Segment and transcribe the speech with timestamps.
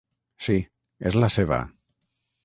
[0.45, 0.55] Sí,
[1.11, 1.59] és la seva.